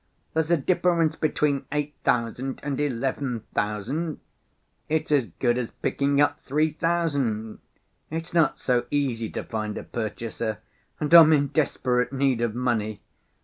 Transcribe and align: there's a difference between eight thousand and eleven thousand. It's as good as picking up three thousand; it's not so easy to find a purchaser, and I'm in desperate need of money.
there's 0.33 0.49
a 0.49 0.57
difference 0.57 1.15
between 1.15 1.67
eight 1.71 1.93
thousand 2.03 2.59
and 2.63 2.81
eleven 2.81 3.41
thousand. 3.53 4.19
It's 4.89 5.11
as 5.11 5.27
good 5.37 5.59
as 5.59 5.69
picking 5.69 6.19
up 6.19 6.39
three 6.41 6.71
thousand; 6.73 7.59
it's 8.09 8.33
not 8.33 8.57
so 8.57 8.87
easy 8.89 9.29
to 9.29 9.43
find 9.43 9.77
a 9.77 9.83
purchaser, 9.83 10.57
and 10.99 11.13
I'm 11.13 11.31
in 11.33 11.47
desperate 11.49 12.11
need 12.11 12.41
of 12.41 12.55
money. 12.55 12.99